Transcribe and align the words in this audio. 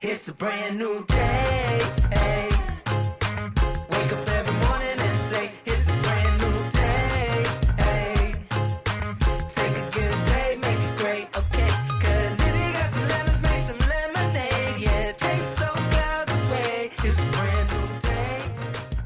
It's 0.00 0.28
a 0.28 0.32
brand 0.32 0.78
new 0.78 1.04
day. 1.06 1.80
Hey. 2.12 2.48
Wake 3.90 4.12
up 4.12 4.28
every 4.28 4.54
morning 4.68 4.96
and 4.96 5.16
say, 5.26 5.50
It's 5.66 5.88
a 5.88 5.92
brand 6.02 6.40
new 6.40 6.70
day. 6.70 7.44
Hey. 7.76 8.34
Take 9.56 9.76
a 9.76 9.88
good 9.90 10.18
day, 10.30 10.56
make 10.62 10.78
it 10.78 10.96
great, 10.98 11.26
okay? 11.36 11.66
Cause 11.98 12.38
if 12.38 12.54
you 12.54 12.72
got 12.78 12.90
some 12.92 13.08
lemons, 13.08 13.42
make 13.42 13.62
some 13.66 13.78
lemonade. 13.90 14.78
Yeah, 14.78 15.12
taste 15.18 15.56
those 15.58 15.86
clouds 15.90 16.48
away. 16.48 16.92
It's 17.02 17.18
a 17.18 17.30
brand 17.32 17.68
new 17.72 17.98
day. 17.98 18.38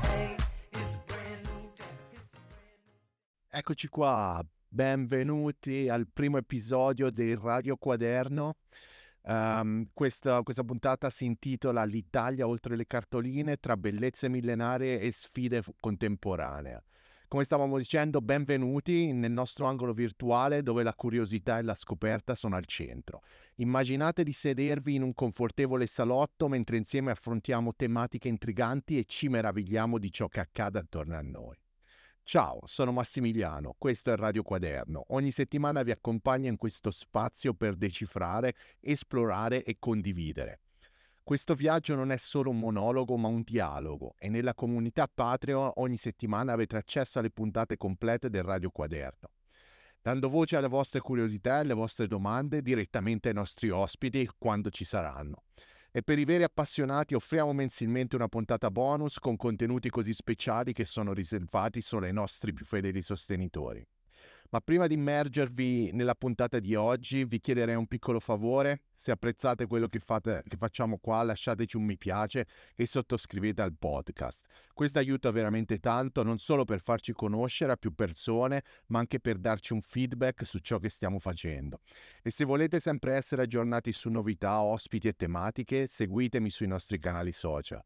Hey. 0.03 0.37
It's 0.73 0.95
a 0.95 1.03
brand 1.07 1.41
new 1.43 1.71
day. 1.75 1.97
It's 2.13 2.29
a 2.29 2.37
brand 2.37 2.69
new 2.93 3.59
Eccoci 3.59 3.89
qua, 3.89 4.45
benvenuti 4.69 5.89
al 5.89 6.07
primo 6.13 6.37
episodio 6.37 7.09
del 7.11 7.39
Radio 7.39 7.79
Quaderno. 7.79 8.57
Ehm, 9.25 9.89
questa, 9.93 10.43
questa 10.43 10.65
puntata 10.65 11.11
si 11.11 11.25
intitola 11.25 11.85
L'Italia 11.85 12.47
oltre 12.47 12.77
le 12.77 12.87
cartoline 12.87 13.57
tra 13.57 13.77
bellezze 13.77 14.29
millenarie 14.29 15.01
e 15.01 15.13
sfide 15.13 15.63
contemporanee. 15.81 16.83
Come 17.33 17.45
stavamo 17.45 17.79
dicendo, 17.79 18.21
benvenuti 18.21 19.11
nel 19.15 19.33
nostro 19.33 19.65
angolo 19.65 19.95
virtuale 19.95 20.63
dove 20.63 20.83
la 20.83 20.93
curiosità 20.93 21.57
e 21.57 21.63
la 21.63 21.75
scoperta 21.75 22.35
sono 22.35 22.57
al 22.57 22.67
centro. 22.67 23.23
Immaginate 23.55 24.23
di 24.23 24.33
sedervi 24.33 24.97
in 24.97 25.03
un 25.03 25.15
confortevole 25.15 25.87
salotto 25.87 26.47
mentre 26.49 26.77
insieme 26.77 27.11
affrontiamo 27.11 27.75
tematiche 27.75 28.29
intriganti 28.29 28.99
e 28.99 29.05
ci 29.05 29.29
meravigliamo 29.29 29.97
di 29.97 30.13
ciò 30.13 30.29
che 30.29 30.41
accade 30.41 30.81
attorno 30.81 31.17
a 31.17 31.23
noi. 31.23 31.62
Ciao, 32.25 32.61
sono 32.65 32.93
Massimiliano, 32.93 33.75
questo 33.77 34.13
è 34.13 34.17
Radio 34.17 34.43
Quaderno. 34.43 35.05
Ogni 35.09 35.33
settimana 35.33 35.83
vi 35.83 35.91
accompagno 35.91 36.49
in 36.49 36.57
questo 36.57 36.91
spazio 36.91 37.53
per 37.53 37.75
decifrare, 37.75 38.55
esplorare 38.81 39.65
e 39.65 39.77
condividere. 39.79 40.61
Questo 41.23 41.55
viaggio 41.55 41.95
non 41.95 42.11
è 42.11 42.17
solo 42.17 42.51
un 42.51 42.61
monologo, 42.61 43.17
ma 43.17 43.29
un 43.29 43.43
dialogo 43.43 44.15
e 44.19 44.29
nella 44.29 44.55
comunità 44.55 45.09
Patreon 45.13 45.73
ogni 45.75 45.97
settimana 45.97 46.53
avete 46.53 46.77
accesso 46.77 47.19
alle 47.19 47.31
puntate 47.31 47.77
complete 47.77 48.31
del 48.31 48.45
Radio 48.45 48.71
Quaderno. 48.71 49.29
Dando 50.01 50.31
voce 50.31 50.57
alle 50.57 50.69
vostre 50.69 51.01
curiosità 51.01 51.57
e 51.57 51.61
alle 51.61 51.75
vostre 51.75 52.07
domande 52.07 52.63
direttamente 52.63 53.29
ai 53.29 53.35
nostri 53.35 53.69
ospiti 53.69 54.29
quando 54.39 54.71
ci 54.71 54.85
saranno. 54.85 55.43
E 55.95 56.03
per 56.03 56.19
i 56.19 56.25
veri 56.25 56.43
appassionati 56.43 57.15
offriamo 57.15 57.53
mensilmente 57.53 58.17
una 58.17 58.27
puntata 58.27 58.71
bonus 58.71 59.19
con 59.19 59.37
contenuti 59.37 59.91
così 59.91 60.15
speciali 60.15 60.73
che 60.73 60.87
sono 60.87 61.13
riservati 61.13 61.83
solo 61.83 62.07
ai 62.07 62.15
nostri 62.15 62.55
più 62.55 62.65
fedeli 62.65 63.03
sostenitori. 63.03 63.87
Ma 64.53 64.61
prima 64.61 64.87
di 64.87 64.93
immergervi 64.95 65.93
nella 65.93 66.15
puntata 66.15 66.61
di 66.61 66.75
oggi, 66.75 67.25
vi 67.25 67.41
chiederei 67.41 67.75
un 67.75 67.87
piccolo 67.87 68.21
favore. 68.21 68.83
Se 68.95 69.11
apprezzate 69.11 69.67
quello 69.67 69.89
che, 69.89 69.99
fate, 69.99 70.43
che 70.47 70.59
facciamo 70.59 70.99
qua, 70.99 71.23
lasciateci 71.23 71.79
un 71.79 71.85
mi 71.85 71.97
piace 71.97 72.47
e 72.77 72.85
sottoscrivete 72.85 73.63
al 73.63 73.75
podcast. 73.79 74.45
Questo 74.75 74.99
aiuta 74.99 75.31
veramente 75.31 75.79
tanto, 75.79 76.23
non 76.23 76.37
solo 76.37 76.67
per 76.67 76.83
farci 76.83 77.15
conoscere 77.15 77.73
a 77.73 77.77
più 77.77 77.95
persone, 77.95 78.63
ma 78.89 78.99
anche 78.99 79.21
per 79.21 79.39
darci 79.39 79.73
un 79.73 79.81
feedback 79.81 80.45
su 80.45 80.59
ciò 80.59 80.79
che 80.79 80.91
stiamo 80.91 81.19
facendo. 81.19 81.81
E 82.23 82.31
se 82.31 82.45
volete 82.45 82.79
sempre 82.79 83.15
essere 83.15 83.45
aggiornati 83.45 83.91
su 83.91 84.11
novità, 84.11 84.61
ospiti 84.61 85.09
e 85.09 85.15
tematiche, 85.15 85.87
seguitemi 85.87 86.51
sui 86.51 86.67
nostri 86.67 86.99
canali 86.99 87.33
social. 87.33 87.83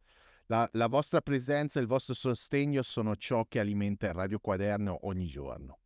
La, 0.46 0.68
la 0.72 0.88
vostra 0.88 1.20
presenza 1.20 1.78
e 1.78 1.82
il 1.82 1.88
vostro 1.88 2.12
sostegno 2.12 2.82
sono 2.82 3.14
ciò 3.14 3.44
che 3.44 3.60
alimenta 3.60 4.08
il 4.08 4.14
Radio 4.14 4.40
Quaderno 4.40 5.06
ogni 5.06 5.26
giorno. 5.26 5.78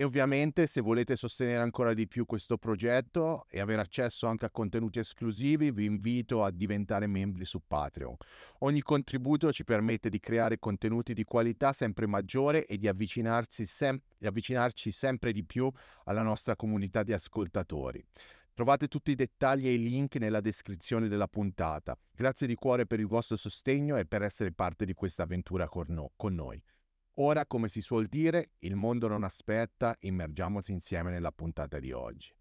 E 0.00 0.04
ovviamente 0.04 0.68
se 0.68 0.80
volete 0.80 1.16
sostenere 1.16 1.60
ancora 1.60 1.92
di 1.92 2.06
più 2.06 2.24
questo 2.24 2.56
progetto 2.56 3.46
e 3.50 3.58
avere 3.58 3.80
accesso 3.80 4.28
anche 4.28 4.44
a 4.44 4.50
contenuti 4.50 5.00
esclusivi, 5.00 5.72
vi 5.72 5.86
invito 5.86 6.44
a 6.44 6.52
diventare 6.52 7.08
membri 7.08 7.44
su 7.44 7.62
Patreon. 7.66 8.14
Ogni 8.60 8.80
contributo 8.80 9.50
ci 9.50 9.64
permette 9.64 10.08
di 10.08 10.20
creare 10.20 10.60
contenuti 10.60 11.14
di 11.14 11.24
qualità 11.24 11.72
sempre 11.72 12.06
maggiore 12.06 12.64
e 12.66 12.78
di 12.78 12.86
sem- 13.48 14.00
avvicinarci 14.22 14.92
sempre 14.92 15.32
di 15.32 15.42
più 15.42 15.68
alla 16.04 16.22
nostra 16.22 16.54
comunità 16.54 17.02
di 17.02 17.12
ascoltatori. 17.12 18.00
Trovate 18.54 18.86
tutti 18.86 19.10
i 19.10 19.16
dettagli 19.16 19.66
e 19.66 19.72
i 19.72 19.82
link 19.82 20.14
nella 20.14 20.40
descrizione 20.40 21.08
della 21.08 21.26
puntata. 21.26 21.98
Grazie 22.14 22.46
di 22.46 22.54
cuore 22.54 22.86
per 22.86 23.00
il 23.00 23.08
vostro 23.08 23.34
sostegno 23.36 23.96
e 23.96 24.06
per 24.06 24.22
essere 24.22 24.52
parte 24.52 24.84
di 24.84 24.94
questa 24.94 25.24
avventura 25.24 25.68
con 25.68 26.34
noi. 26.34 26.62
Ora, 27.20 27.46
come 27.46 27.68
si 27.68 27.80
suol 27.80 28.06
dire, 28.06 28.52
il 28.60 28.76
mondo 28.76 29.08
non 29.08 29.24
aspetta, 29.24 29.96
immergiamoci 30.00 30.70
insieme 30.70 31.10
nella 31.10 31.32
puntata 31.32 31.80
di 31.80 31.90
oggi. 31.90 32.32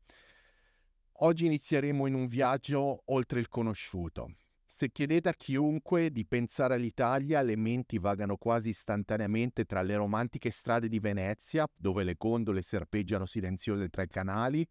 Oggi 1.19 1.47
inizieremo 1.47 2.05
in 2.05 2.13
un 2.13 2.27
viaggio 2.27 3.01
oltre 3.05 3.39
il 3.39 3.47
conosciuto. 3.47 4.35
Se 4.63 4.91
chiedete 4.91 5.29
a 5.29 5.33
chiunque 5.33 6.11
di 6.11 6.27
pensare 6.27 6.75
all'Italia, 6.75 7.41
le 7.41 7.55
menti 7.55 7.97
vagano 7.97 8.37
quasi 8.37 8.69
istantaneamente 8.69 9.65
tra 9.65 9.81
le 9.81 9.95
romantiche 9.95 10.51
strade 10.51 10.87
di 10.87 10.99
Venezia, 10.99 11.67
dove 11.75 12.03
le 12.03 12.13
gondole 12.15 12.61
serpeggiano 12.61 13.25
silenziose 13.25 13.89
tra 13.89 14.03
i 14.03 14.07
canali, 14.07 14.67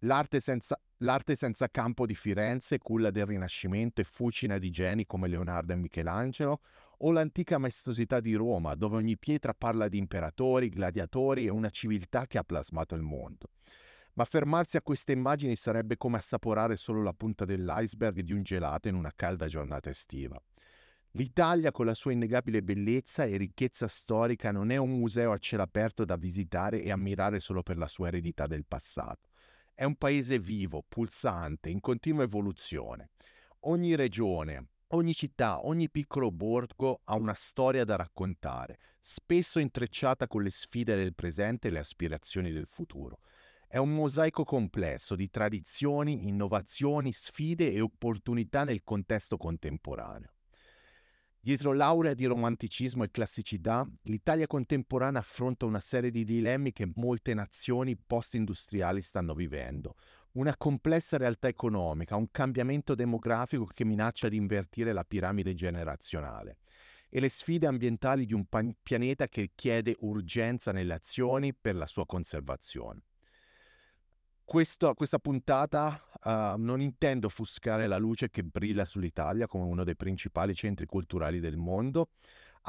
l'arte 0.00 0.40
senza, 0.40 0.80
l'arte 0.98 1.36
senza 1.36 1.68
campo 1.68 2.06
di 2.06 2.14
Firenze, 2.14 2.78
culla 2.78 3.10
del 3.10 3.26
Rinascimento 3.26 4.00
e 4.00 4.04
fucina 4.04 4.58
di 4.58 4.70
geni 4.70 5.04
come 5.04 5.28
Leonardo 5.28 5.72
e 5.72 5.76
Michelangelo, 5.76 6.60
o 6.98 7.12
l'antica 7.12 7.58
maestosità 7.58 8.20
di 8.20 8.34
Roma, 8.34 8.74
dove 8.74 8.96
ogni 8.96 9.18
pietra 9.18 9.52
parla 9.52 9.88
di 9.88 9.98
imperatori, 9.98 10.70
gladiatori 10.70 11.44
e 11.44 11.50
una 11.50 11.68
civiltà 11.68 12.26
che 12.26 12.38
ha 12.38 12.44
plasmato 12.44 12.94
il 12.94 13.02
mondo. 13.02 13.50
Ma 14.14 14.24
fermarsi 14.24 14.78
a 14.78 14.82
queste 14.82 15.12
immagini 15.12 15.56
sarebbe 15.56 15.98
come 15.98 16.16
assaporare 16.16 16.76
solo 16.76 17.02
la 17.02 17.12
punta 17.12 17.44
dell'iceberg 17.44 18.20
di 18.20 18.32
un 18.32 18.42
gelato 18.42 18.88
in 18.88 18.94
una 18.94 19.12
calda 19.14 19.46
giornata 19.46 19.90
estiva. 19.90 20.40
L'Italia, 21.10 21.70
con 21.70 21.84
la 21.84 21.94
sua 21.94 22.12
innegabile 22.12 22.62
bellezza 22.62 23.24
e 23.24 23.36
ricchezza 23.36 23.88
storica, 23.88 24.52
non 24.52 24.70
è 24.70 24.76
un 24.76 24.98
museo 24.98 25.32
a 25.32 25.38
cielo 25.38 25.62
aperto 25.62 26.06
da 26.06 26.16
visitare 26.16 26.82
e 26.82 26.90
ammirare 26.90 27.40
solo 27.40 27.62
per 27.62 27.76
la 27.76 27.86
sua 27.86 28.08
eredità 28.08 28.46
del 28.46 28.64
passato. 28.66 29.28
È 29.78 29.84
un 29.84 29.96
paese 29.96 30.38
vivo, 30.38 30.82
pulsante, 30.88 31.68
in 31.68 31.80
continua 31.80 32.22
evoluzione. 32.22 33.10
Ogni 33.66 33.94
regione, 33.94 34.68
Ogni 34.90 35.12
città, 35.12 35.66
ogni 35.66 35.90
piccolo 35.90 36.30
borgo 36.30 37.00
ha 37.04 37.16
una 37.16 37.34
storia 37.34 37.84
da 37.84 37.96
raccontare, 37.96 38.78
spesso 39.00 39.58
intrecciata 39.58 40.28
con 40.28 40.42
le 40.42 40.50
sfide 40.50 40.94
del 40.94 41.12
presente 41.12 41.68
e 41.68 41.70
le 41.72 41.80
aspirazioni 41.80 42.52
del 42.52 42.68
futuro. 42.68 43.18
È 43.68 43.76
un 43.76 43.92
mosaico 43.92 44.44
complesso 44.44 45.14
di 45.14 45.28
tradizioni, 45.28 46.26
innovazioni, 46.26 47.12
sfide 47.12 47.70
e 47.70 47.82
opportunità 47.82 48.64
nel 48.64 48.82
contesto 48.82 49.36
contemporaneo. 49.36 50.35
Dietro 51.46 51.72
l'aurea 51.72 52.12
di 52.12 52.24
romanticismo 52.24 53.04
e 53.04 53.10
classicità, 53.12 53.88
l'Italia 54.06 54.48
contemporanea 54.48 55.20
affronta 55.20 55.64
una 55.64 55.78
serie 55.78 56.10
di 56.10 56.24
dilemmi 56.24 56.72
che 56.72 56.90
molte 56.96 57.34
nazioni 57.34 57.96
post-industriali 57.96 59.00
stanno 59.00 59.32
vivendo, 59.32 59.94
una 60.32 60.56
complessa 60.56 61.18
realtà 61.18 61.46
economica, 61.46 62.16
un 62.16 62.32
cambiamento 62.32 62.96
demografico 62.96 63.64
che 63.66 63.84
minaccia 63.84 64.28
di 64.28 64.34
invertire 64.34 64.92
la 64.92 65.04
piramide 65.04 65.54
generazionale 65.54 66.58
e 67.08 67.20
le 67.20 67.28
sfide 67.28 67.68
ambientali 67.68 68.26
di 68.26 68.34
un 68.34 68.44
pianeta 68.82 69.28
che 69.28 69.52
chiede 69.54 69.94
urgenza 70.00 70.72
nelle 70.72 70.94
azioni 70.94 71.54
per 71.54 71.76
la 71.76 71.86
sua 71.86 72.06
conservazione. 72.06 73.02
Questo, 74.44 74.94
questa 74.94 75.20
puntata 75.20 76.08
uh, 76.26 76.58
non 76.58 76.80
intendo 76.80 77.28
offuscare 77.28 77.86
la 77.86 77.98
luce 77.98 78.30
che 78.30 78.42
brilla 78.42 78.84
sull'Italia 78.84 79.46
come 79.46 79.64
uno 79.64 79.84
dei 79.84 79.96
principali 79.96 80.54
centri 80.54 80.84
culturali 80.86 81.38
del 81.38 81.56
mondo, 81.56 82.10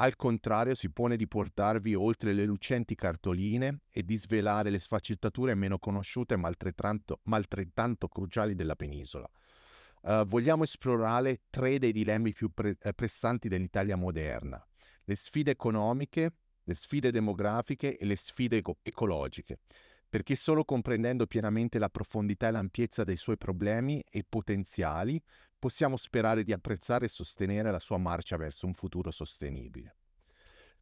al 0.00 0.14
contrario 0.14 0.76
si 0.76 0.90
pone 0.90 1.16
di 1.16 1.26
portarvi 1.26 1.94
oltre 1.94 2.32
le 2.32 2.44
lucenti 2.44 2.94
cartoline 2.94 3.80
e 3.90 4.04
di 4.04 4.16
svelare 4.16 4.70
le 4.70 4.78
sfaccettature 4.78 5.56
meno 5.56 5.78
conosciute 5.78 6.36
ma 6.36 6.46
altrettanto, 6.46 7.20
ma 7.24 7.36
altrettanto 7.36 8.06
cruciali 8.06 8.54
della 8.54 8.76
penisola. 8.76 9.28
Uh, 10.00 10.24
vogliamo 10.24 10.62
esplorare 10.62 11.40
tre 11.50 11.80
dei 11.80 11.90
dilemmi 11.90 12.32
più 12.32 12.52
pre- 12.54 12.76
eh, 12.80 12.94
pressanti 12.94 13.48
dell'Italia 13.48 13.96
moderna, 13.96 14.64
le 15.02 15.16
sfide 15.16 15.50
economiche, 15.50 16.34
le 16.62 16.74
sfide 16.74 17.10
demografiche 17.10 17.96
e 17.96 18.04
le 18.04 18.14
sfide 18.14 18.58
eco- 18.58 18.78
ecologiche, 18.82 19.58
perché 20.08 20.36
solo 20.36 20.64
comprendendo 20.64 21.26
pienamente 21.26 21.78
la 21.78 21.90
profondità 21.90 22.48
e 22.48 22.50
l'ampiezza 22.52 23.04
dei 23.04 23.16
suoi 23.16 23.36
problemi 23.36 24.02
e 24.10 24.24
potenziali 24.26 25.22
possiamo 25.58 25.96
sperare 25.96 26.44
di 26.44 26.52
apprezzare 26.52 27.06
e 27.06 27.08
sostenere 27.08 27.70
la 27.70 27.80
sua 27.80 27.98
marcia 27.98 28.36
verso 28.36 28.66
un 28.66 28.74
futuro 28.74 29.10
sostenibile. 29.10 29.96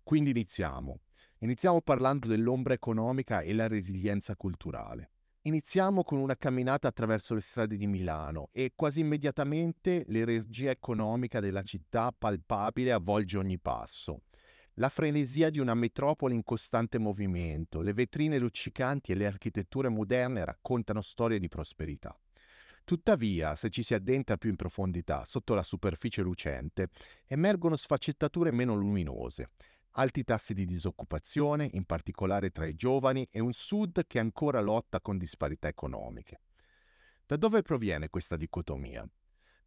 Quindi 0.02 0.31
iniziamo. 0.31 1.00
Iniziamo 1.38 1.81
parlando 1.81 2.28
dell'ombra 2.28 2.75
economica 2.75 3.40
e 3.40 3.52
la 3.52 3.67
resilienza 3.67 4.37
culturale. 4.37 5.11
Iniziamo 5.43 6.02
con 6.02 6.19
una 6.19 6.37
camminata 6.37 6.88
attraverso 6.88 7.34
le 7.34 7.40
strade 7.40 7.76
di 7.76 7.87
Milano 7.87 8.49
e 8.52 8.73
quasi 8.75 9.00
immediatamente 9.00 10.05
l'energia 10.08 10.70
economica 10.70 11.38
della 11.40 11.62
città 11.62 12.12
palpabile 12.17 12.93
avvolge 12.93 13.38
ogni 13.38 13.58
passo. 13.58 14.23
La 14.78 14.90
frenesia 14.90 15.49
di 15.49 15.58
una 15.58 15.73
metropoli 15.73 16.34
in 16.34 16.43
costante 16.43 16.99
movimento, 16.99 17.81
le 17.81 17.94
vetrine 17.94 18.38
luccicanti 18.38 19.11
e 19.11 19.14
le 19.14 19.25
architetture 19.25 19.88
moderne 19.88 20.44
raccontano 20.44 21.00
storie 21.00 21.38
di 21.38 21.49
prosperità. 21.49 22.14
Tuttavia, 22.84 23.56
se 23.56 23.70
ci 23.70 23.82
si 23.82 23.94
addentra 23.94 24.37
più 24.37 24.50
in 24.50 24.56
profondità, 24.56 25.25
sotto 25.25 25.55
la 25.55 25.62
superficie 25.62 26.20
lucente, 26.20 26.90
emergono 27.25 27.75
sfaccettature 27.75 28.50
meno 28.50 28.75
luminose, 28.75 29.49
alti 29.93 30.25
tassi 30.25 30.52
di 30.52 30.67
disoccupazione, 30.67 31.70
in 31.73 31.87
particolare 31.87 32.50
tra 32.50 32.67
i 32.67 32.75
giovani, 32.75 33.26
e 33.31 33.40
un 33.40 33.55
sud 33.55 34.06
che 34.06 34.19
ancora 34.19 34.61
lotta 34.61 35.00
con 35.00 35.17
disparità 35.17 35.69
economiche. 35.69 36.43
Da 37.25 37.37
dove 37.37 37.62
proviene 37.62 38.11
questa 38.11 38.37
dicotomia? 38.37 39.08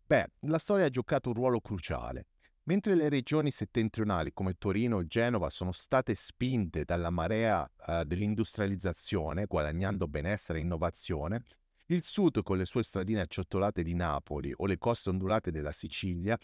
Beh, 0.05 0.33
la 0.41 0.59
storia 0.59 0.85
ha 0.85 0.89
giocato 0.89 1.29
un 1.29 1.35
ruolo 1.35 1.61
cruciale. 1.61 2.27
Mentre 2.69 2.93
le 2.93 3.09
regioni 3.09 3.49
settentrionali 3.49 4.31
come 4.31 4.53
Torino 4.59 4.99
e 4.99 5.07
Genova 5.07 5.49
sono 5.49 5.71
state 5.71 6.13
spinte 6.13 6.83
dalla 6.85 7.09
marea 7.09 7.63
uh, 7.63 8.03
dell'industrializzazione, 8.03 9.47
guadagnando 9.47 10.07
benessere 10.07 10.59
e 10.59 10.61
innovazione, 10.61 11.45
il 11.87 12.03
sud, 12.03 12.43
con 12.43 12.57
le 12.57 12.65
sue 12.65 12.83
stradine 12.83 13.21
acciottolate 13.21 13.81
di 13.81 13.95
Napoli 13.95 14.53
o 14.55 14.67
le 14.67 14.77
coste 14.77 15.09
ondulate 15.09 15.49
della 15.49 15.71
Sicilia, 15.71 16.37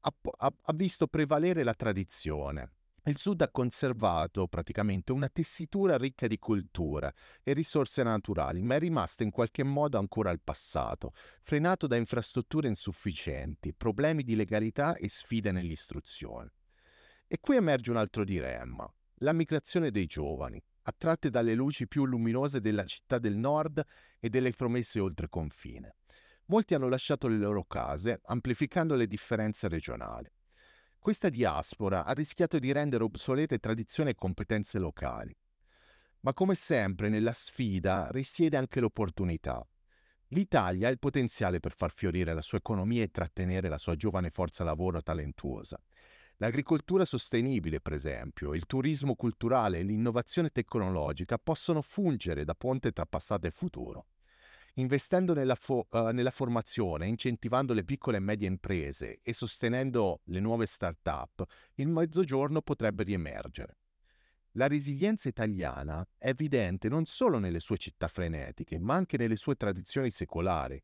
ha, 0.00 0.14
ha, 0.38 0.54
ha 0.62 0.72
visto 0.72 1.08
prevalere 1.08 1.62
la 1.62 1.74
tradizione, 1.74 2.70
il 3.10 3.18
Sud 3.18 3.40
ha 3.40 3.50
conservato 3.50 4.48
praticamente 4.48 5.12
una 5.12 5.28
tessitura 5.28 5.96
ricca 5.96 6.26
di 6.26 6.38
cultura 6.38 7.12
e 7.42 7.52
risorse 7.52 8.02
naturali, 8.02 8.62
ma 8.62 8.74
è 8.74 8.78
rimasto 8.80 9.22
in 9.22 9.30
qualche 9.30 9.62
modo 9.62 9.96
ancora 9.96 10.30
al 10.30 10.40
passato, 10.42 11.12
frenato 11.42 11.86
da 11.86 11.94
infrastrutture 11.94 12.66
insufficienti, 12.66 13.72
problemi 13.74 14.24
di 14.24 14.34
legalità 14.34 14.96
e 14.96 15.08
sfide 15.08 15.52
nell'istruzione. 15.52 16.52
E 17.28 17.38
qui 17.40 17.56
emerge 17.56 17.90
un 17.90 17.96
altro 17.96 18.24
dilemma, 18.24 18.92
la 19.20 19.32
migrazione 19.32 19.92
dei 19.92 20.06
giovani, 20.06 20.60
attratti 20.82 21.30
dalle 21.30 21.54
luci 21.54 21.86
più 21.86 22.06
luminose 22.06 22.60
della 22.60 22.84
città 22.84 23.18
del 23.18 23.36
nord 23.36 23.84
e 24.18 24.28
delle 24.28 24.50
promesse 24.50 24.98
oltre 24.98 25.28
confine. 25.28 25.96
Molti 26.46 26.74
hanno 26.74 26.88
lasciato 26.88 27.28
le 27.28 27.38
loro 27.38 27.64
case, 27.64 28.20
amplificando 28.24 28.94
le 28.94 29.06
differenze 29.06 29.68
regionali. 29.68 30.28
Questa 31.06 31.28
diaspora 31.28 32.04
ha 32.04 32.10
rischiato 32.10 32.58
di 32.58 32.72
rendere 32.72 33.04
obsolete 33.04 33.60
tradizioni 33.60 34.10
e 34.10 34.16
competenze 34.16 34.80
locali. 34.80 35.32
Ma 36.22 36.34
come 36.34 36.56
sempre 36.56 37.08
nella 37.08 37.32
sfida 37.32 38.08
risiede 38.10 38.56
anche 38.56 38.80
l'opportunità. 38.80 39.64
L'Italia 40.30 40.88
ha 40.88 40.90
il 40.90 40.98
potenziale 40.98 41.60
per 41.60 41.76
far 41.76 41.92
fiorire 41.92 42.34
la 42.34 42.42
sua 42.42 42.58
economia 42.58 43.04
e 43.04 43.12
trattenere 43.12 43.68
la 43.68 43.78
sua 43.78 43.94
giovane 43.94 44.30
forza 44.30 44.64
lavoro 44.64 45.00
talentuosa. 45.00 45.80
L'agricoltura 46.38 47.04
sostenibile, 47.04 47.80
per 47.80 47.92
esempio, 47.92 48.52
il 48.52 48.66
turismo 48.66 49.14
culturale 49.14 49.78
e 49.78 49.82
l'innovazione 49.84 50.50
tecnologica 50.50 51.38
possono 51.38 51.82
fungere 51.82 52.42
da 52.42 52.56
ponte 52.56 52.90
tra 52.90 53.06
passato 53.06 53.46
e 53.46 53.52
futuro 53.52 54.06
investendo 54.78 55.34
nella, 55.34 55.54
fo- 55.54 55.86
uh, 55.90 56.08
nella 56.08 56.30
formazione, 56.30 57.06
incentivando 57.06 57.72
le 57.72 57.84
piccole 57.84 58.16
e 58.16 58.20
medie 58.20 58.48
imprese 58.48 59.20
e 59.22 59.32
sostenendo 59.32 60.20
le 60.24 60.40
nuove 60.40 60.66
start-up, 60.66 61.44
il 61.74 61.88
mezzogiorno 61.88 62.62
potrebbe 62.62 63.02
riemergere. 63.04 63.78
La 64.52 64.68
resilienza 64.68 65.28
italiana 65.28 66.06
è 66.16 66.28
evidente 66.28 66.88
non 66.88 67.04
solo 67.04 67.38
nelle 67.38 67.60
sue 67.60 67.76
città 67.76 68.08
frenetiche, 68.08 68.78
ma 68.78 68.94
anche 68.94 69.18
nelle 69.18 69.36
sue 69.36 69.54
tradizioni 69.54 70.10
secolari. 70.10 70.82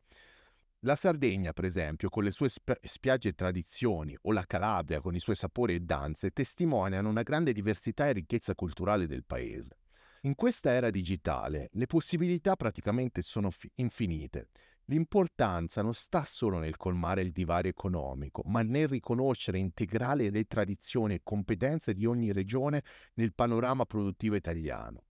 La 0.81 0.97
Sardegna, 0.97 1.53
per 1.53 1.65
esempio, 1.65 2.09
con 2.09 2.25
le 2.25 2.33
sue 2.33 2.49
sp- 2.49 2.79
spiagge 2.83 3.31
e 3.31 3.35
tradizioni, 3.35 4.17
o 4.23 4.33
la 4.33 4.45
Calabria 4.45 5.01
con 5.01 5.15
i 5.15 5.21
suoi 5.21 5.37
sapori 5.37 5.75
e 5.75 5.81
danze, 5.81 6.33
testimoniano 6.33 7.09
una 7.09 7.23
grande 7.23 7.53
diversità 7.53 8.09
e 8.09 8.13
ricchezza 8.13 8.55
culturale 8.55 9.07
del 9.07 9.25
paese. 9.25 9.77
In 10.25 10.37
questa 10.37 10.71
era 10.71 10.91
digitale 10.91 11.69
le 11.73 11.87
possibilità 11.87 12.55
praticamente 12.55 13.23
sono 13.23 13.51
fi- 13.51 13.69
infinite. 13.77 14.51
L'importanza 14.85 15.83
non 15.83 15.95
sta 15.95 16.25
solo 16.25 16.61
nel 16.61 16.77
colmare 16.77 17.23
il 17.23 17.33
divario 17.33 17.71
economico, 17.71 18.43
ma 18.45 18.63
nel 18.63 18.87
riconoscere 18.87 19.59
e 19.59 19.63
integrare 19.63 20.31
le 20.31 20.45
tradizioni 20.45 21.15
e 21.15 21.23
competenze 21.25 21.93
di 21.93 22.07
ogni 22.07 22.31
regione 22.31 22.85
nel 23.15 23.35
panorama 23.35 23.85
produttivo 23.85 24.37
italiano. 24.37 25.07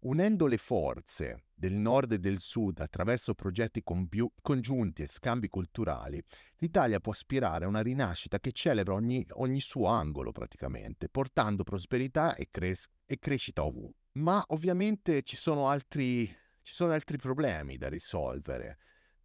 Unendo 0.00 0.46
le 0.46 0.58
forze 0.58 1.44
del 1.54 1.72
nord 1.72 2.12
e 2.12 2.18
del 2.18 2.40
sud 2.40 2.80
attraverso 2.80 3.32
progetti 3.32 3.82
congiunti 3.82 5.00
e 5.00 5.06
scambi 5.06 5.48
culturali, 5.48 6.22
l'Italia 6.58 7.00
può 7.00 7.12
aspirare 7.12 7.64
a 7.64 7.68
una 7.68 7.80
rinascita 7.80 8.38
che 8.38 8.52
celebra 8.52 8.92
ogni, 8.92 9.24
ogni 9.36 9.60
suo 9.60 9.86
angolo 9.86 10.30
praticamente, 10.30 11.08
portando 11.08 11.62
prosperità 11.62 12.34
e, 12.34 12.48
cres- 12.50 12.90
e 13.06 13.18
crescita 13.18 13.64
ovunque. 13.64 14.01
Ma 14.14 14.44
ovviamente 14.48 15.22
ci 15.22 15.36
sono 15.36 15.68
altri, 15.68 16.26
ci 16.26 16.74
sono 16.74 16.92
altri 16.92 17.16
problemi 17.16 17.78
da 17.78 17.88
risolvere. 17.88 18.78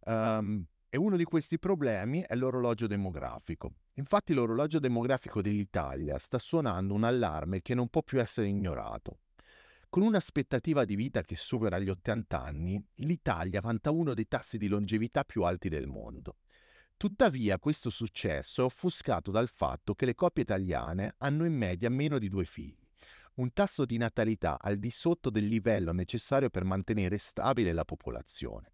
Um, 0.04 0.64
e 0.88 0.96
uno 0.96 1.16
di 1.16 1.24
questi 1.24 1.58
problemi 1.58 2.24
è 2.26 2.34
l'orologio 2.34 2.86
demografico. 2.86 3.74
Infatti 3.94 4.32
l'orologio 4.32 4.78
demografico 4.78 5.42
dell'Italia 5.42 6.16
sta 6.18 6.38
suonando 6.38 6.94
un 6.94 7.04
allarme 7.04 7.60
che 7.60 7.74
non 7.74 7.88
può 7.88 8.02
più 8.02 8.18
essere 8.18 8.46
ignorato. 8.46 9.18
Con 9.90 10.02
un'aspettativa 10.02 10.84
di 10.86 10.96
vita 10.96 11.20
che 11.20 11.36
supera 11.36 11.78
gli 11.78 11.90
80 11.90 12.40
anni, 12.40 12.82
l'Italia 12.96 13.60
vanta 13.60 13.90
uno 13.90 14.14
dei 14.14 14.28
tassi 14.28 14.56
di 14.56 14.68
longevità 14.68 15.24
più 15.24 15.42
alti 15.42 15.68
del 15.68 15.86
mondo. 15.86 16.36
Tuttavia 16.96 17.58
questo 17.58 17.90
successo 17.90 18.62
è 18.62 18.64
offuscato 18.64 19.30
dal 19.30 19.48
fatto 19.48 19.94
che 19.94 20.06
le 20.06 20.14
coppie 20.14 20.42
italiane 20.42 21.14
hanno 21.18 21.44
in 21.44 21.54
media 21.54 21.90
meno 21.90 22.18
di 22.18 22.28
due 22.28 22.44
figli 22.44 22.87
un 23.38 23.52
tasso 23.52 23.84
di 23.84 23.96
natalità 23.96 24.58
al 24.60 24.78
di 24.78 24.90
sotto 24.90 25.30
del 25.30 25.46
livello 25.46 25.92
necessario 25.92 26.50
per 26.50 26.64
mantenere 26.64 27.18
stabile 27.18 27.72
la 27.72 27.84
popolazione. 27.84 28.72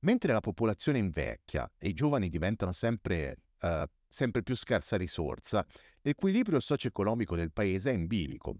Mentre 0.00 0.32
la 0.32 0.40
popolazione 0.40 0.98
invecchia 0.98 1.70
e 1.78 1.88
i 1.88 1.92
giovani 1.92 2.28
diventano 2.28 2.72
sempre, 2.72 3.36
uh, 3.60 3.84
sempre 4.08 4.42
più 4.42 4.54
scarsa 4.54 4.96
risorsa, 4.96 5.66
l'equilibrio 6.02 6.60
socio-economico 6.60 7.36
del 7.36 7.52
paese 7.52 7.90
è 7.90 7.94
in 7.94 8.06
bilico. 8.06 8.56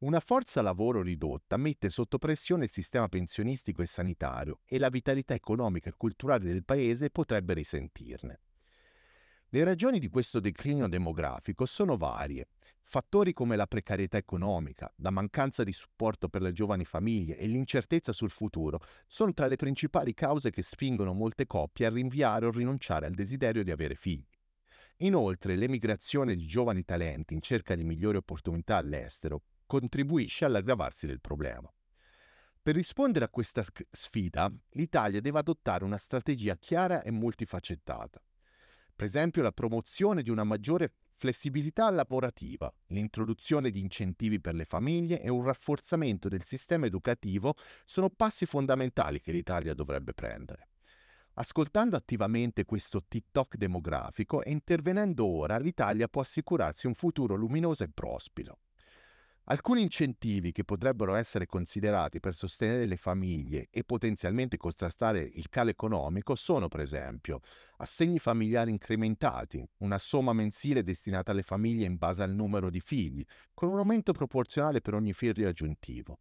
Una 0.00 0.20
forza 0.20 0.62
lavoro 0.62 1.02
ridotta 1.02 1.58
mette 1.58 1.90
sotto 1.90 2.16
pressione 2.16 2.64
il 2.64 2.70
sistema 2.70 3.08
pensionistico 3.08 3.82
e 3.82 3.86
sanitario 3.86 4.60
e 4.64 4.78
la 4.78 4.88
vitalità 4.88 5.34
economica 5.34 5.90
e 5.90 5.94
culturale 5.96 6.44
del 6.44 6.64
paese 6.64 7.10
potrebbe 7.10 7.52
risentirne. 7.52 8.40
Le 9.52 9.64
ragioni 9.64 9.98
di 9.98 10.06
questo 10.08 10.38
declino 10.38 10.88
demografico 10.88 11.66
sono 11.66 11.96
varie. 11.96 12.50
Fattori 12.84 13.32
come 13.32 13.56
la 13.56 13.66
precarietà 13.66 14.16
economica, 14.16 14.88
la 14.98 15.10
mancanza 15.10 15.64
di 15.64 15.72
supporto 15.72 16.28
per 16.28 16.40
le 16.40 16.52
giovani 16.52 16.84
famiglie 16.84 17.36
e 17.36 17.48
l'incertezza 17.48 18.12
sul 18.12 18.30
futuro 18.30 18.78
sono 19.08 19.32
tra 19.32 19.48
le 19.48 19.56
principali 19.56 20.14
cause 20.14 20.50
che 20.50 20.62
spingono 20.62 21.14
molte 21.14 21.48
coppie 21.48 21.86
a 21.86 21.90
rinviare 21.90 22.46
o 22.46 22.52
rinunciare 22.52 23.06
al 23.06 23.14
desiderio 23.14 23.64
di 23.64 23.72
avere 23.72 23.96
figli. 23.96 24.24
Inoltre, 24.98 25.56
l'emigrazione 25.56 26.36
di 26.36 26.46
giovani 26.46 26.84
talenti 26.84 27.34
in 27.34 27.42
cerca 27.42 27.74
di 27.74 27.82
migliori 27.82 28.18
opportunità 28.18 28.76
all'estero 28.76 29.42
contribuisce 29.66 30.44
all'aggravarsi 30.44 31.08
del 31.08 31.20
problema. 31.20 31.68
Per 32.62 32.74
rispondere 32.76 33.24
a 33.24 33.28
questa 33.28 33.64
sfida, 33.90 34.48
l'Italia 34.74 35.20
deve 35.20 35.40
adottare 35.40 35.82
una 35.82 35.98
strategia 35.98 36.54
chiara 36.54 37.02
e 37.02 37.10
multifacettata. 37.10 38.22
Per 39.00 39.08
esempio 39.08 39.40
la 39.40 39.50
promozione 39.50 40.22
di 40.22 40.28
una 40.28 40.44
maggiore 40.44 40.92
flessibilità 41.14 41.88
lavorativa, 41.88 42.70
l'introduzione 42.88 43.70
di 43.70 43.80
incentivi 43.80 44.42
per 44.42 44.54
le 44.54 44.66
famiglie 44.66 45.22
e 45.22 45.30
un 45.30 45.42
rafforzamento 45.42 46.28
del 46.28 46.44
sistema 46.44 46.84
educativo 46.84 47.54
sono 47.86 48.10
passi 48.10 48.44
fondamentali 48.44 49.22
che 49.22 49.32
l'Italia 49.32 49.72
dovrebbe 49.72 50.12
prendere. 50.12 50.68
Ascoltando 51.36 51.96
attivamente 51.96 52.66
questo 52.66 53.02
TikTok 53.08 53.56
demografico 53.56 54.42
e 54.42 54.50
intervenendo 54.50 55.24
ora, 55.24 55.56
l'Italia 55.56 56.06
può 56.06 56.20
assicurarsi 56.20 56.86
un 56.86 56.92
futuro 56.92 57.36
luminoso 57.36 57.84
e 57.84 57.88
prospero. 57.88 58.58
Alcuni 59.50 59.82
incentivi 59.82 60.52
che 60.52 60.62
potrebbero 60.62 61.16
essere 61.16 61.46
considerati 61.46 62.20
per 62.20 62.36
sostenere 62.36 62.86
le 62.86 62.96
famiglie 62.96 63.66
e 63.72 63.82
potenzialmente 63.82 64.56
contrastare 64.56 65.22
il 65.22 65.48
calo 65.48 65.70
economico 65.70 66.36
sono, 66.36 66.68
per 66.68 66.78
esempio, 66.78 67.40
assegni 67.78 68.20
familiari 68.20 68.70
incrementati, 68.70 69.68
una 69.78 69.98
somma 69.98 70.32
mensile 70.32 70.84
destinata 70.84 71.32
alle 71.32 71.42
famiglie 71.42 71.84
in 71.84 71.96
base 71.96 72.22
al 72.22 72.32
numero 72.32 72.70
di 72.70 72.78
figli, 72.78 73.24
con 73.52 73.70
un 73.70 73.78
aumento 73.78 74.12
proporzionale 74.12 74.80
per 74.80 74.94
ogni 74.94 75.12
figlio 75.12 75.48
aggiuntivo. 75.48 76.20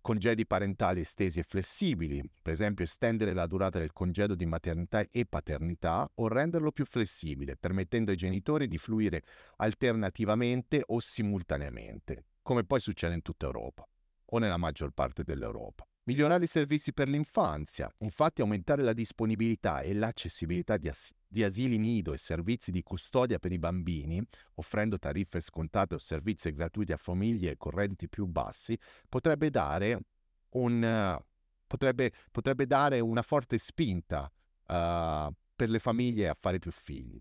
Congedi 0.00 0.46
parentali 0.46 1.00
estesi 1.00 1.40
e 1.40 1.44
flessibili, 1.46 2.26
per 2.40 2.54
esempio 2.54 2.86
estendere 2.86 3.34
la 3.34 3.46
durata 3.46 3.78
del 3.78 3.92
congedo 3.92 4.34
di 4.34 4.46
maternità 4.46 5.04
e 5.12 5.26
paternità 5.26 6.10
o 6.14 6.28
renderlo 6.28 6.72
più 6.72 6.86
flessibile, 6.86 7.56
permettendo 7.56 8.10
ai 8.10 8.16
genitori 8.16 8.66
di 8.68 8.78
fluire 8.78 9.22
alternativamente 9.56 10.82
o 10.86 10.98
simultaneamente 10.98 12.24
come 12.44 12.62
poi 12.64 12.78
succede 12.78 13.14
in 13.14 13.22
tutta 13.22 13.46
Europa, 13.46 13.84
o 14.26 14.38
nella 14.38 14.58
maggior 14.58 14.90
parte 14.90 15.24
dell'Europa. 15.24 15.84
Migliorare 16.04 16.44
i 16.44 16.46
servizi 16.46 16.92
per 16.92 17.08
l'infanzia, 17.08 17.90
infatti 18.00 18.42
aumentare 18.42 18.82
la 18.82 18.92
disponibilità 18.92 19.80
e 19.80 19.94
l'accessibilità 19.94 20.76
di, 20.76 20.88
as- 20.88 21.14
di, 21.26 21.42
asili 21.42 21.78
nido 21.78 22.12
e 22.12 22.18
servizi 22.18 22.70
di 22.70 22.82
custodia 22.82 23.38
per 23.38 23.52
i 23.52 23.58
bambini, 23.58 24.22
offrendo 24.56 24.98
tariffe 24.98 25.40
scontate 25.40 25.94
o 25.94 25.98
servizi 25.98 26.52
gratuiti 26.52 26.92
a 26.92 26.98
famiglie 26.98 27.56
con 27.56 27.72
redditi 27.72 28.10
più 28.10 28.26
bassi, 28.26 28.78
potrebbe 29.08 29.48
dare, 29.48 29.98
un, 30.50 31.16
uh, 31.18 31.24
potrebbe, 31.66 32.12
potrebbe 32.30 32.66
dare 32.66 33.00
una 33.00 33.22
forte 33.22 33.56
spinta 33.56 34.30
eh, 34.66 35.30
per 35.56 35.70
le 35.70 35.78
famiglie 35.78 36.28
a 36.28 36.36
fare 36.38 36.58
più 36.58 36.70
figli. 36.70 37.18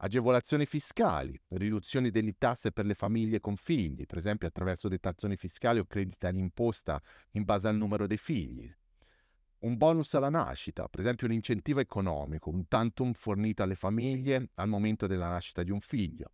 Agevolazioni 0.00 0.64
fiscali, 0.64 1.40
riduzioni 1.48 2.10
delle 2.10 2.36
tasse 2.38 2.70
per 2.70 2.86
le 2.86 2.94
famiglie 2.94 3.40
con 3.40 3.56
figli, 3.56 4.06
per 4.06 4.18
esempio 4.18 4.46
attraverso 4.46 4.86
detrazioni 4.86 5.36
fiscali 5.36 5.80
o 5.80 5.86
crediti 5.86 6.30
d'imposta 6.30 7.02
in 7.32 7.42
base 7.42 7.66
al 7.66 7.76
numero 7.76 8.06
dei 8.06 8.16
figli. 8.16 8.72
Un 9.60 9.76
bonus 9.76 10.14
alla 10.14 10.30
nascita, 10.30 10.86
per 10.86 11.00
esempio 11.00 11.26
un 11.26 11.32
incentivo 11.32 11.80
economico, 11.80 12.48
un 12.48 12.68
tantum 12.68 13.12
fornito 13.12 13.64
alle 13.64 13.74
famiglie 13.74 14.50
al 14.54 14.68
momento 14.68 15.08
della 15.08 15.30
nascita 15.30 15.64
di 15.64 15.72
un 15.72 15.80
figlio. 15.80 16.30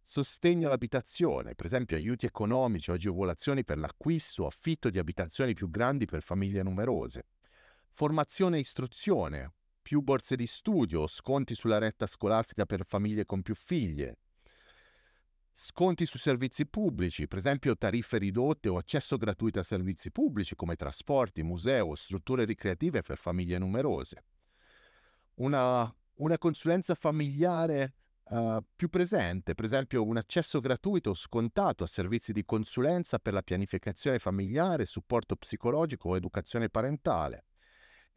Sostegno 0.00 0.68
all'abitazione, 0.68 1.54
per 1.54 1.66
esempio 1.66 1.94
aiuti 1.94 2.24
economici 2.24 2.90
o 2.90 2.94
agevolazioni 2.94 3.64
per 3.64 3.76
l'acquisto 3.76 4.44
o 4.44 4.46
affitto 4.46 4.88
di 4.88 4.98
abitazioni 4.98 5.52
più 5.52 5.68
grandi 5.68 6.06
per 6.06 6.22
famiglie 6.22 6.62
numerose. 6.62 7.26
Formazione 7.90 8.56
e 8.56 8.60
istruzione, 8.60 9.52
più 9.88 10.02
borse 10.02 10.36
di 10.36 10.46
studio, 10.46 11.06
sconti 11.06 11.54
sulla 11.54 11.78
retta 11.78 12.06
scolastica 12.06 12.66
per 12.66 12.84
famiglie 12.84 13.24
con 13.24 13.40
più 13.40 13.54
figlie, 13.54 14.18
sconti 15.50 16.04
su 16.04 16.18
servizi 16.18 16.66
pubblici, 16.66 17.26
per 17.26 17.38
esempio 17.38 17.74
tariffe 17.74 18.18
ridotte 18.18 18.68
o 18.68 18.76
accesso 18.76 19.16
gratuito 19.16 19.60
a 19.60 19.62
servizi 19.62 20.10
pubblici 20.12 20.54
come 20.56 20.76
trasporti, 20.76 21.42
museo, 21.42 21.94
strutture 21.94 22.44
ricreative 22.44 23.00
per 23.00 23.16
famiglie 23.16 23.56
numerose. 23.56 24.24
Una, 25.36 25.90
una 26.16 26.36
consulenza 26.36 26.94
familiare 26.94 27.94
uh, 28.24 28.62
più 28.76 28.90
presente, 28.90 29.54
per 29.54 29.64
esempio 29.64 30.04
un 30.04 30.18
accesso 30.18 30.60
gratuito 30.60 31.10
o 31.10 31.14
scontato 31.14 31.82
a 31.82 31.86
servizi 31.86 32.34
di 32.34 32.44
consulenza 32.44 33.18
per 33.18 33.32
la 33.32 33.42
pianificazione 33.42 34.18
familiare, 34.18 34.84
supporto 34.84 35.34
psicologico 35.34 36.10
o 36.10 36.16
educazione 36.16 36.68
parentale 36.68 37.44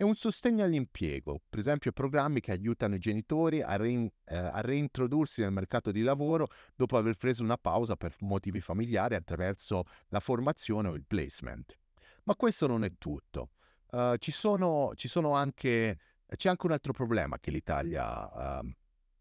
e 0.02 0.04
un 0.04 0.16
sostegno 0.16 0.64
all'impiego, 0.64 1.42
per 1.48 1.60
esempio 1.60 1.92
programmi 1.92 2.40
che 2.40 2.52
aiutano 2.52 2.96
i 2.96 2.98
genitori 2.98 3.62
a, 3.62 3.76
rein, 3.76 4.10
eh, 4.26 4.36
a, 4.36 4.60
reintrodursi 4.62 5.42
nel 5.42 5.52
mercato 5.52 5.92
di 5.92 6.02
lavoro 6.02 6.48
dopo 6.76 6.98
aver 6.98 7.18
preso 7.18 7.44
una 7.44 7.58
pausa 7.58 7.96
per 7.96 8.16
motivi 8.22 8.62
familiari 8.62 9.14
attraverso 9.14 9.84
la 10.08 10.20
formazione 10.20 10.88
o 10.88 10.96
il 10.96 11.06
placement. 11.06 11.78
Ma 12.24 12.36
questo 12.36 12.66
non 12.66 12.84
è 12.84 12.92
tutto. 12.98 13.52
Uh, 13.92 14.16
ci, 14.18 14.32
sono, 14.32 14.94
ci 14.96 15.08
sono 15.08 15.36
anche, 15.36 16.00
c'è 16.26 16.50
anche 16.50 16.66
un 16.66 16.72
altro 16.72 16.94
problema 16.94 17.38
che 17.38 17.52
l'Italia 17.52 18.60
uh, 18.60 18.72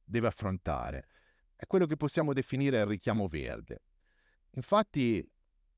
deve 0.02 0.28
affrontare, 0.28 1.08
è 1.56 1.66
quello 1.66 1.84
che 1.84 1.98
possiamo 1.98 2.32
definire 2.32 2.78
il 2.78 2.86
richiamo 2.86 3.28
verde. 3.28 3.82
Infatti 4.52 5.30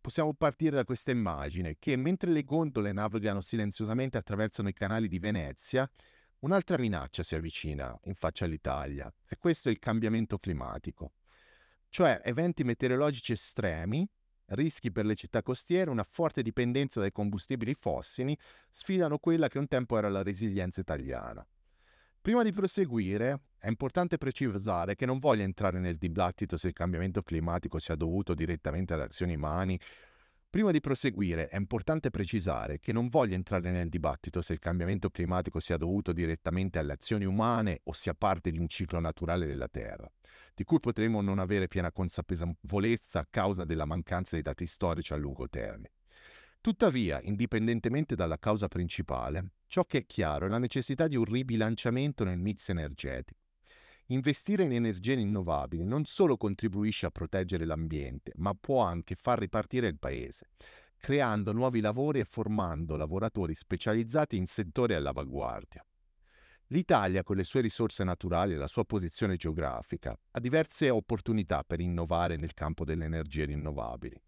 possiamo 0.03 0.35
partire 0.35 0.77
da 0.77 0.85
questa 0.85 1.13
immagine 1.13 1.77
che 1.79 1.97
mentre 1.97 2.31
le 2.31 2.43
gondole 2.43 2.93
navigano 2.93 3.41
silenziosamente 3.41 4.19
attraverso 4.19 4.61
i 4.67 4.73
canali 4.75 5.09
di 5.09 5.19
Venezia, 5.19 5.89
un'altra 6.41 6.77
minaccia 6.77 7.23
si 7.23 7.37
avvicina 7.37 7.99
in 8.05 8.15
faccia 8.15 8.45
all'Italia 8.45 9.11
e 9.27 9.39
questo 9.39 9.69
è 9.69 9.73
il 9.73 9.79
cambiamento 9.79 10.39
climatico. 10.39 11.13
Cioè 11.89 12.21
eventi 12.25 12.65
meteorologici 12.65 13.33
estremi, 13.33 14.07
rischi 14.47 14.91
per 14.91 15.07
le 15.07 15.15
città 15.15 15.41
costiere, 15.41 15.89
una 15.89 16.05
forte 16.05 16.43
dipendenza 16.43 17.01
dai 17.01 17.13
combustibili 17.13 17.73
fossili 17.73 18.37
sfidano 18.71 19.19
quella 19.19 19.49
che 19.49 19.59
un 19.59 19.69
tempo 19.69 19.97
era 19.97 20.09
la 20.09 20.23
resilienza 20.23 20.81
italiana. 20.81 21.47
Prima 22.21 22.43
di 22.43 22.53
proseguire, 22.53 23.41
è 23.63 23.69
importante 23.69 24.19
precisare 24.19 24.97
che 24.97 25.07
non 25.07 25.21
voglio 25.21 25.45
entrare 25.45 25.79
nel 25.79 25.97
dibattito 25.97 26.57
se 26.57 26.67
il 26.67 26.73
cambiamento 26.73 27.23
climatico 27.23 27.79
sia 27.79 27.95
dovuto 27.95 28.35
direttamente 28.35 28.93
alle 28.93 29.05
azioni 29.05 29.37
umane. 29.37 29.79
Prima 30.51 30.73
di 30.73 30.81
proseguire, 30.81 31.47
è 31.47 31.59
importante 31.59 32.11
precisare 32.11 32.81
che 32.81 32.93
non 32.93 33.07
voglio 33.07 33.37
entrare 33.37 33.71
nel 33.71 33.89
dibattito 33.89 34.43
se 34.43 34.55
il 34.55 34.59
cambiamento 34.59 35.11
climatico 35.11 35.61
sia 35.61 35.77
dovuto 35.77 36.13
direttamente 36.13 36.81
alle 36.81 36.95
azioni 36.95 37.25
umane 37.25 37.83
o 37.85 37.93
sia 37.93 38.15
parte 38.15 38.51
di 38.51 38.59
un 38.59 38.67
ciclo 38.67 38.99
naturale 38.99 39.47
della 39.47 39.69
Terra, 39.69 40.11
di 40.57 40.65
cui 40.65 40.81
potremo 40.81 41.21
non 41.21 41.39
avere 41.39 41.69
piena 41.69 41.93
consapevolezza 41.93 43.21
a 43.21 43.29
causa 43.31 43.65
della 43.65 43.85
mancanza 43.85 44.35
di 44.35 44.43
dati 44.43 44.67
storici 44.67 45.13
a 45.13 45.17
lungo 45.17 45.49
termine. 45.49 45.93
Tuttavia, 46.61 47.21
indipendentemente 47.23 48.17
dalla 48.17 48.39
causa 48.39 48.67
principale, 48.67 49.53
ciò 49.69 49.85
che 49.85 49.99
è 49.99 50.05
chiaro 50.07 50.47
è 50.47 50.49
la 50.49 50.59
necessità 50.59 51.07
di 51.07 51.15
un 51.15 51.25
ribilanciamento 51.25 52.25
nel 52.25 52.39
mix 52.39 52.69
energetico. 52.69 53.42
Investire 54.13 54.65
in 54.65 54.73
energie 54.73 55.15
rinnovabili 55.15 55.85
non 55.85 56.05
solo 56.05 56.37
contribuisce 56.37 57.07
a 57.07 57.11
proteggere 57.11 57.65
l'ambiente, 57.65 58.33
ma 58.37 58.55
può 58.55 58.83
anche 58.83 59.15
far 59.15 59.39
ripartire 59.39 59.87
il 59.87 59.99
paese, 59.99 60.51
creando 60.99 61.53
nuovi 61.53 61.81
lavori 61.81 62.21
e 62.21 62.25
formando 62.25 62.97
lavoratori 62.97 63.55
specializzati 63.55 64.37
in 64.37 64.45
settori 64.45 64.93
all'avanguardia. 64.93 65.83
L'Italia, 66.67 67.23
con 67.23 67.37
le 67.37 67.45
sue 67.45 67.63
risorse 67.63 68.05
naturali 68.05 68.53
e 68.53 68.57
la 68.57 68.69
sua 68.69 68.85
posizione 68.85 69.37
geografica, 69.37 70.15
ha 70.33 70.41
diverse 70.41 70.91
opportunità 70.91 71.65
per 71.65 71.81
innovare 71.81 72.37
nel 72.37 72.53
campo 72.53 72.85
delle 72.85 73.07
energie 73.07 73.47
rinnovabili 73.47 74.21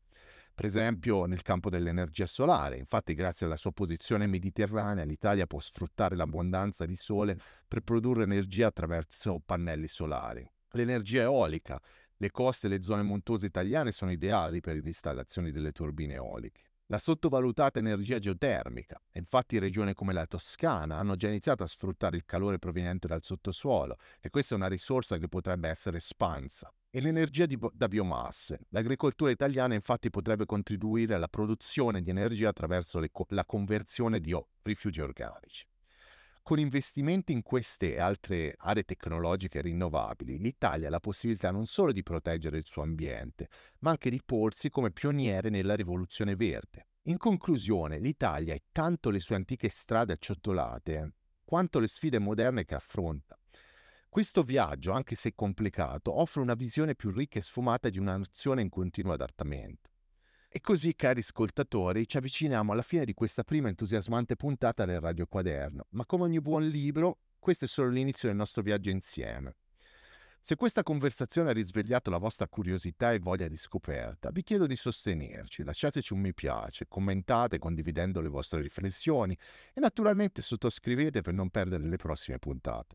per 0.55 0.67
esempio 0.67 1.25
nel 1.27 1.43
campo 1.43 1.69
dell'energia 1.69 2.27
solare. 2.27 2.77
Infatti, 2.79 3.15
grazie 3.15 3.47
alla 3.47 3.57
sua 3.57 3.73
posizione 3.73 4.27
mediterranea, 4.27 5.05
l'Italia 5.05 5.47
può 5.47 5.59
sfruttare 5.59 6.15
l'abbondanza 6.15 6.87
di 6.87 6.95
sole 6.95 7.37
per 7.67 7.81
produrre 7.81 8.23
energia 8.23 8.69
attraverso 8.69 9.43
pannelli 9.45 9.89
solari. 9.89 10.49
L'energia 10.71 11.23
eolica. 11.23 11.81
Le 12.17 12.31
coste 12.31 12.69
e 12.69 12.71
le 12.71 12.83
zone 12.83 13.03
montuose 13.03 13.47
italiane 13.47 13.91
sono 13.91 14.13
ideali 14.13 14.61
per 14.61 14.77
l'installazione 14.77 15.51
delle 15.51 15.73
turbine 15.73 16.15
eoliche. 16.15 16.64
La 16.89 16.99
sottovalutata 16.99 17.79
energia 17.79 18.19
geotermica. 18.19 19.01
Infatti 19.13 19.59
regioni 19.59 19.95
come 19.95 20.13
la 20.13 20.27
Toscana 20.27 20.99
hanno 20.99 21.17
già 21.17 21.29
iniziato 21.29 21.63
a 21.63 21.67
sfruttare 21.67 22.17
il 22.17 22.27
calore 22.27 22.59
proveniente 22.59 23.09
dal 23.09 23.23
sottosuolo 23.23 23.97
e 24.21 24.29
questa 24.29 24.55
è 24.55 24.59
una 24.59 24.69
risorsa 24.69 25.17
che 25.17 25.27
potrebbe 25.27 25.71
essere 25.71 25.97
espansa 25.97 26.71
e 26.91 27.01
l'energia 27.01 27.47
di, 27.47 27.59
da 27.73 27.89
biomasse. 27.89 28.67
L'agricoltura 28.69 29.31
italiana 29.31 29.73
infatti 29.73 30.11
potrebbe 30.11 30.45
contribuire 30.45 31.15
alla 31.15 31.29
produzione 31.29 32.03
di 32.03 32.11
energia 32.11 32.51
attraverso 32.51 32.99
le, 32.99 33.11
la 33.29 33.47
conversione 33.47 34.21
di 34.21 34.37
rifiuti 34.63 35.01
organici. 35.01 35.67
Con 36.45 36.59
investimenti 36.59 37.33
in 37.33 37.41
queste 37.41 37.95
e 37.95 38.01
altre 38.01 38.55
aree 38.59 38.83
tecnologiche 38.83 39.63
rinnovabili, 39.63 40.37
l'Italia 40.37 40.89
ha 40.89 40.91
la 40.91 41.01
possibilità 41.01 41.51
non 41.51 41.65
solo 41.65 41.91
di 41.91 42.03
proteggere 42.03 42.59
il 42.59 42.67
suo 42.67 42.83
ambiente, 42.83 43.49
ma 43.79 43.93
anche 43.93 44.11
di 44.11 44.21
porsi 44.23 44.69
come 44.69 44.91
pioniere 44.91 45.49
nella 45.49 45.75
rivoluzione 45.75 46.37
verde. 46.37 46.89
In 47.05 47.17
conclusione, 47.17 47.99
l'Italia 47.99 48.53
è 48.53 48.61
tanto 48.73 49.09
le 49.09 49.21
sue 49.21 49.37
antiche 49.37 49.71
strade 49.71 50.13
acciottolate, 50.13 51.15
quanto 51.47 51.79
le 51.79 51.89
sfide 51.89 52.19
moderne 52.19 52.67
che 52.67 52.75
affronta. 52.75 53.39
Questo 54.11 54.43
viaggio, 54.43 54.93
anche 54.93 55.15
se 55.15 55.35
complicato, 55.35 56.13
offre 56.13 56.43
una 56.43 56.53
visione 56.53 56.95
più 56.95 57.11
ricca 57.11 57.39
e 57.39 57.43
sfumata 57.43 57.89
di 57.89 57.99
una 57.99 58.19
nazione 58.19 58.61
in 58.61 58.69
continuo 58.69 59.15
adattamento. 59.15 59.94
E 60.57 60.61
così, 60.61 60.95
cari 60.95 61.19
ascoltatori, 61.19 62.07
ci 62.07 62.17
avviciniamo 62.17 62.71
alla 62.71 62.83
fine 62.83 63.05
di 63.05 63.13
questa 63.13 63.43
prima 63.43 63.67
entusiasmante 63.67 64.37
puntata 64.37 64.85
del 64.85 65.01
Radio 65.01 65.27
Quaderno, 65.27 65.87
ma 65.91 66.07
come 66.07 66.23
ogni 66.23 66.41
buon 66.41 66.65
libro, 66.69 67.19
questo 67.41 67.65
è 67.65 67.69
solo 67.69 67.89
l'inizio 67.89 68.29
del 68.29 68.37
nostro 68.37 68.63
viaggio 68.63 68.89
insieme. 68.89 69.57
Se 70.41 70.55
questa 70.55 70.85
conversazione 70.85 71.51
ha 71.51 71.53
risvegliato 71.53 72.09
la 72.09 72.19
vostra 72.19 72.47
curiosità 72.47 73.13
e 73.13 73.19
voglia 73.19 73.49
di 73.49 73.57
scoperta, 73.57 74.31
vi 74.31 74.45
chiedo 74.45 74.69
di 74.69 74.77
sostenerci, 74.77 75.65
lasciateci 75.65 76.13
un 76.13 76.21
mi 76.21 76.33
piace, 76.33 76.87
commentate 76.87 77.59
condividendo 77.59 78.21
le 78.21 78.29
vostre 78.29 78.61
riflessioni 78.61 79.37
e 79.73 79.81
naturalmente 79.81 80.41
sottoscrivete 80.41 81.21
per 81.21 81.35
non 81.35 81.51
perdere 81.51 81.83
le 81.83 81.97
prossime 81.97 82.39
puntate. 82.39 82.95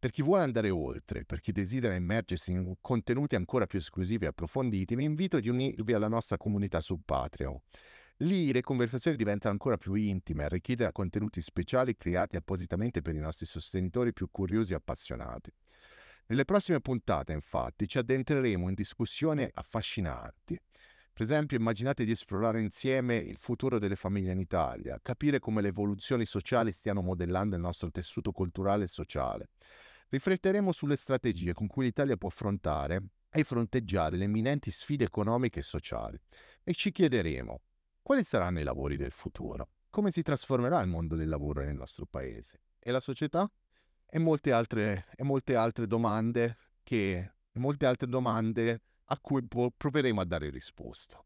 Per 0.00 0.12
chi 0.12 0.22
vuole 0.22 0.44
andare 0.44 0.70
oltre, 0.70 1.26
per 1.26 1.40
chi 1.40 1.52
desidera 1.52 1.94
immergersi 1.94 2.52
in 2.52 2.76
contenuti 2.80 3.34
ancora 3.34 3.66
più 3.66 3.78
esclusivi 3.78 4.24
e 4.24 4.28
approfonditi, 4.28 4.94
vi 4.94 5.04
invito 5.04 5.36
ad 5.36 5.44
unirvi 5.44 5.92
alla 5.92 6.08
nostra 6.08 6.38
comunità 6.38 6.80
su 6.80 7.02
Patreon. 7.04 7.60
Lì 8.22 8.50
le 8.50 8.62
conversazioni 8.62 9.18
diventano 9.18 9.52
ancora 9.52 9.76
più 9.76 9.92
intime, 9.92 10.44
arricchite 10.44 10.84
da 10.84 10.92
contenuti 10.92 11.42
speciali 11.42 11.98
creati 11.98 12.36
appositamente 12.36 13.02
per 13.02 13.14
i 13.14 13.18
nostri 13.18 13.44
sostenitori 13.44 14.14
più 14.14 14.30
curiosi 14.30 14.72
e 14.72 14.76
appassionati. 14.76 15.52
Nelle 16.28 16.46
prossime 16.46 16.80
puntate, 16.80 17.34
infatti, 17.34 17.86
ci 17.86 17.98
addentreremo 17.98 18.70
in 18.70 18.74
discussioni 18.74 19.46
affascinanti. 19.52 20.58
Per 21.12 21.20
esempio, 21.20 21.58
immaginate 21.58 22.06
di 22.06 22.12
esplorare 22.12 22.62
insieme 22.62 23.16
il 23.16 23.36
futuro 23.36 23.78
delle 23.78 23.96
famiglie 23.96 24.32
in 24.32 24.38
Italia, 24.38 24.98
capire 25.02 25.40
come 25.40 25.60
le 25.60 25.68
evoluzioni 25.68 26.24
sociali 26.24 26.72
stiano 26.72 27.02
modellando 27.02 27.54
il 27.54 27.60
nostro 27.60 27.90
tessuto 27.90 28.32
culturale 28.32 28.84
e 28.84 28.86
sociale 28.86 29.50
rifletteremo 30.10 30.72
sulle 30.72 30.96
strategie 30.96 31.54
con 31.54 31.66
cui 31.66 31.84
l'Italia 31.84 32.16
può 32.16 32.28
affrontare 32.28 33.02
e 33.30 33.44
fronteggiare 33.44 34.16
le 34.16 34.24
imminenti 34.24 34.70
sfide 34.70 35.04
economiche 35.04 35.60
e 35.60 35.62
sociali 35.62 36.20
e 36.62 36.74
ci 36.74 36.90
chiederemo 36.90 37.60
quali 38.02 38.24
saranno 38.24 38.60
i 38.60 38.64
lavori 38.64 38.96
del 38.96 39.12
futuro, 39.12 39.70
come 39.88 40.10
si 40.10 40.22
trasformerà 40.22 40.80
il 40.80 40.88
mondo 40.88 41.14
del 41.14 41.28
lavoro 41.28 41.62
nel 41.62 41.76
nostro 41.76 42.06
paese 42.06 42.62
e 42.78 42.90
la 42.90 43.00
società 43.00 43.50
e 44.06 44.18
molte 44.18 44.52
altre, 44.52 45.06
e 45.14 45.22
molte 45.22 45.54
altre 45.54 45.86
domande 45.86 46.56
che 46.82 47.34
molte 47.52 47.86
altre 47.86 48.08
domande 48.08 48.82
a 49.04 49.18
cui 49.20 49.46
proveremo 49.46 50.20
a 50.20 50.24
dare 50.24 50.50
risposta. 50.50 51.24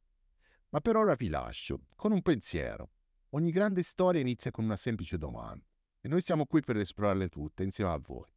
Ma 0.70 0.80
per 0.80 0.96
ora 0.96 1.14
vi 1.14 1.28
lascio 1.28 1.80
con 1.96 2.12
un 2.12 2.22
pensiero. 2.22 2.90
Ogni 3.30 3.50
grande 3.50 3.82
storia 3.82 4.20
inizia 4.20 4.50
con 4.50 4.64
una 4.64 4.76
semplice 4.76 5.18
domanda. 5.18 5.64
e 6.00 6.08
noi 6.08 6.20
siamo 6.20 6.44
qui 6.44 6.60
per 6.60 6.76
esplorarle 6.76 7.28
tutte 7.28 7.62
insieme 7.62 7.90
a 7.90 7.98
voi. 7.98 8.33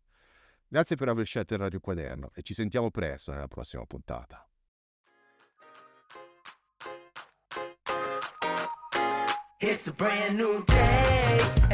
Grazie 0.70 0.98
per 0.98 1.08
aver 1.08 1.26
scelto 1.26 1.54
il 1.54 1.62
Radio 1.62 1.80
Quaderno 1.80 2.32
e 2.34 2.42
ci 2.42 2.54
sentiamo 2.54 2.92
presto 2.92 3.32
nella 3.32 3.48
prossima 3.48 3.86
puntata. 3.86 4.46
It's 9.60 9.88
a 9.88 9.94
brand 9.94 10.38
new 10.38 10.64
day. 10.66 11.67